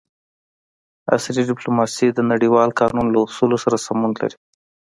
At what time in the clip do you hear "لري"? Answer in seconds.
4.21-4.37